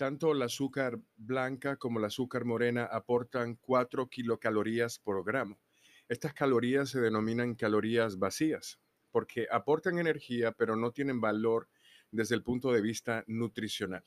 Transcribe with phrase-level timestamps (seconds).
[0.00, 5.60] tanto el azúcar blanca como el azúcar morena aportan 4 kilocalorías por gramo.
[6.08, 11.68] Estas calorías se denominan calorías vacías porque aportan energía pero no tienen valor
[12.10, 14.02] desde el punto de vista nutricional.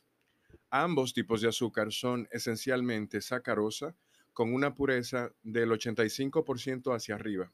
[0.71, 3.95] Ambos tipos de azúcar son esencialmente sacarosa
[4.33, 7.53] con una pureza del 85% hacia arriba.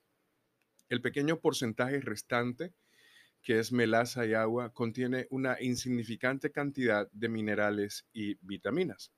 [0.88, 2.74] El pequeño porcentaje restante
[3.42, 9.12] que es melaza y agua, contiene una insignificante cantidad de minerales y vitaminas.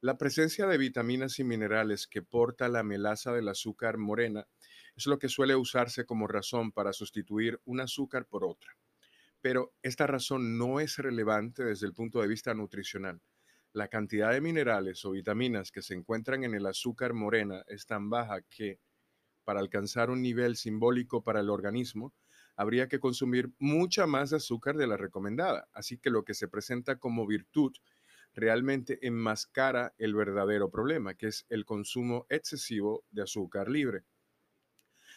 [0.00, 4.46] La presencia de vitaminas y minerales que porta la melaza del azúcar morena
[4.96, 8.76] es lo que suele usarse como razón para sustituir un azúcar por otra.
[9.42, 13.20] Pero esta razón no es relevante desde el punto de vista nutricional.
[13.72, 18.10] La cantidad de minerales o vitaminas que se encuentran en el azúcar morena es tan
[18.10, 18.80] baja que,
[19.44, 22.14] para alcanzar un nivel simbólico para el organismo,
[22.60, 25.66] habría que consumir mucha más azúcar de la recomendada.
[25.72, 27.72] Así que lo que se presenta como virtud
[28.34, 34.04] realmente enmascara el verdadero problema, que es el consumo excesivo de azúcar libre.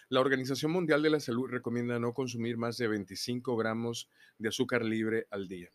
[0.08, 4.86] La Organización Mundial de la Salud recomienda no consumir más de 25 gramos de azúcar
[4.86, 5.70] libre al día.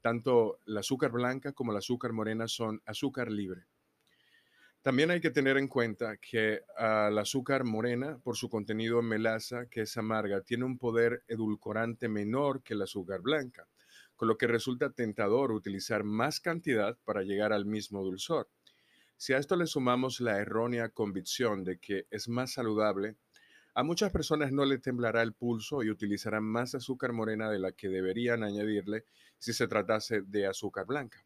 [0.00, 3.68] Tanto la azúcar blanca como la azúcar morena son azúcar libre.
[4.84, 9.06] También hay que tener en cuenta que uh, la azúcar morena, por su contenido en
[9.06, 13.66] melaza, que es amarga, tiene un poder edulcorante menor que la azúcar blanca,
[14.14, 18.50] con lo que resulta tentador utilizar más cantidad para llegar al mismo dulzor.
[19.16, 23.16] Si a esto le sumamos la errónea convicción de que es más saludable,
[23.72, 27.72] a muchas personas no le temblará el pulso y utilizarán más azúcar morena de la
[27.72, 29.06] que deberían añadirle
[29.38, 31.24] si se tratase de azúcar blanca.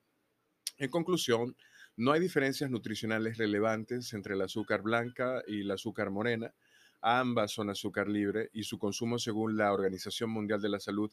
[0.77, 1.57] En conclusión,
[1.99, 6.55] no hay diferencias nutricionales relevantes entre el azúcar blanca y el azúcar morena.
[7.01, 11.11] Ambas son azúcar libre y su consumo, según la Organización Mundial de la Salud,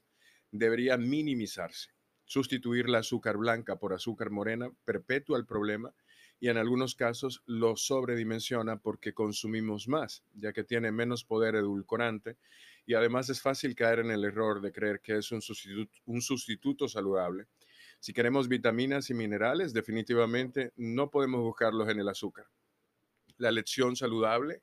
[0.52, 1.90] debería minimizarse.
[2.24, 5.92] Sustituir la azúcar blanca por azúcar morena perpetúa el problema
[6.40, 12.38] y en algunos casos lo sobredimensiona porque consumimos más, ya que tiene menos poder edulcorante
[12.86, 15.42] y además es fácil caer en el error de creer que es un
[16.22, 17.48] sustituto, saludable
[18.06, 22.46] si queremos vitaminas y minerales, definitivamente no podemos buscarlos en el azúcar.
[23.38, 24.62] La lección saludable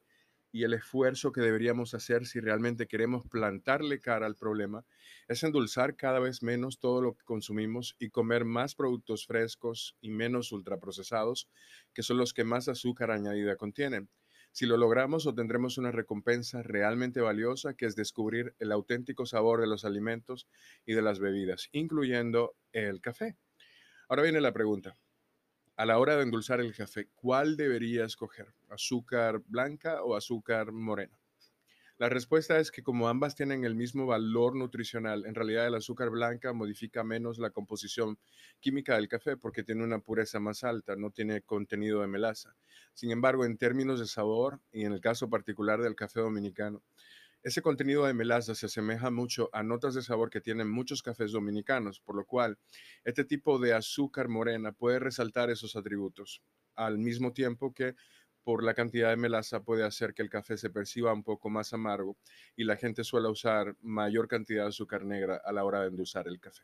[0.53, 4.87] y el esfuerzo que deberíamos hacer si realmente queremos plantarle cara al problema
[5.27, 10.11] es endulzar cada vez menos todo lo que consumimos y comer más productos frescos y
[10.11, 11.49] menos ultraprocesados,
[11.93, 14.09] que son los que más azúcar añadida contienen.
[14.53, 19.67] Si lo logramos, obtendremos una recompensa realmente valiosa, que es descubrir el auténtico sabor de
[19.67, 20.47] los alimentos
[20.85, 23.39] y de las bebidas, incluyendo el café.
[24.11, 24.99] Ahora viene la pregunta.
[25.77, 28.55] A la hora de endulzar el café, ¿cuál debería escoger?
[28.69, 31.22] ¿Azúcar blanca o azúcar morena?
[31.99, 36.11] La respuesta es que como ambas tienen el mismo valor nutricional, en realidad el azúcar
[36.11, 38.19] blanca modifica menos la composición
[38.61, 42.57] química del café porque tiene una pureza más alta, no tiene contenido de melaza.
[42.95, 46.83] Sin embargo, en términos de sabor y en el caso particular del café dominicano,
[47.43, 51.33] ese contenido de melaza se asemeja mucho a notas de sabor que tienen muchos cafés
[51.33, 52.57] dominicanos, por lo cual
[53.05, 56.41] este tipo de azúcar morena puede resaltar esos atributos,
[56.77, 57.97] al mismo tiempo que
[58.45, 61.73] por la cantidad de melaza puede hacer que el café se perciba un poco más
[61.73, 62.17] amargo
[62.57, 66.29] y la gente suele usar mayor cantidad de azúcar negra a la hora de endulzar
[66.29, 66.63] el café.